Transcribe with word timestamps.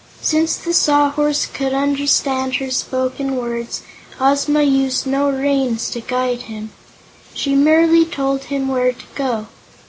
Since 0.23 0.55
the 0.57 0.73
Sawhorse 0.73 1.45
could 1.45 1.73
understand 1.75 2.55
her 2.55 2.71
spoken 2.71 3.35
words, 3.35 3.83
Ozma 4.19 4.63
used 4.63 5.05
no 5.05 5.29
reins 5.29 5.91
to 5.91 6.01
guide 6.01 6.41
him. 6.49 6.71
She 7.35 7.53
merely 7.53 8.03
told 8.03 8.45
him 8.45 8.67
where 8.67 8.93
to 8.93 9.05
go. 9.13 9.45